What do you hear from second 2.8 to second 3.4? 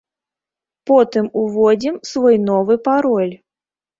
пароль.